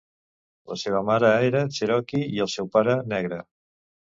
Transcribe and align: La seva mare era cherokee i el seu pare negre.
La 0.71 0.77
seva 0.83 1.01
mare 1.09 1.29
era 1.49 1.61
cherokee 1.75 2.31
i 2.39 2.43
el 2.47 2.53
seu 2.55 2.73
pare 2.79 2.97
negre. 3.15 3.43